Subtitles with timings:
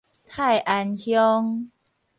[0.25, 1.69] 泰安鄉